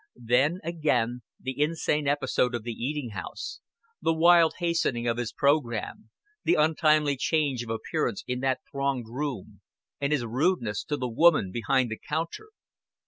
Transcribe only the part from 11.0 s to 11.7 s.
woman